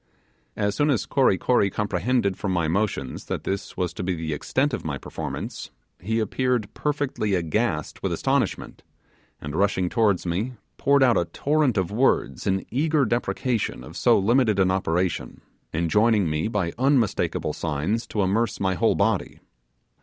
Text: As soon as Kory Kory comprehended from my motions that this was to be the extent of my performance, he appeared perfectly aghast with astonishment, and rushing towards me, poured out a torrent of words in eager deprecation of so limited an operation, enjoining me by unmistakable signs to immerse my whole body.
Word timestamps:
As 0.55 0.73
soon 0.73 0.89
as 0.89 1.05
Kory 1.05 1.37
Kory 1.37 1.69
comprehended 1.69 2.35
from 2.35 2.51
my 2.51 2.67
motions 2.67 3.25
that 3.25 3.43
this 3.43 3.77
was 3.77 3.93
to 3.93 4.01
be 4.01 4.15
the 4.15 4.33
extent 4.33 4.73
of 4.73 4.83
my 4.83 4.97
performance, 4.97 5.69
he 5.99 6.19
appeared 6.19 6.73
perfectly 6.73 7.35
aghast 7.35 8.01
with 8.01 8.11
astonishment, 8.11 8.81
and 9.39 9.55
rushing 9.55 9.89
towards 9.89 10.25
me, 10.25 10.53
poured 10.77 11.03
out 11.03 11.19
a 11.19 11.25
torrent 11.25 11.77
of 11.77 11.91
words 11.91 12.47
in 12.47 12.65
eager 12.71 13.05
deprecation 13.05 13.83
of 13.83 13.95
so 13.95 14.17
limited 14.17 14.57
an 14.57 14.71
operation, 14.71 15.41
enjoining 15.71 16.27
me 16.27 16.47
by 16.47 16.73
unmistakable 16.79 17.53
signs 17.53 18.07
to 18.07 18.23
immerse 18.23 18.59
my 18.59 18.73
whole 18.73 18.95
body. 18.95 19.37